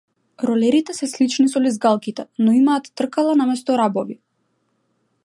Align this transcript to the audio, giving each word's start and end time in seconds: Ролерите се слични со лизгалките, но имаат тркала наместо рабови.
Ролерите 0.49 0.95
се 0.99 1.09
слични 1.11 1.45
со 1.51 1.61
лизгалките, 1.65 2.27
но 2.47 2.57
имаат 2.63 2.91
тркала 3.03 3.39
наместо 3.43 3.79
рабови. 3.83 4.21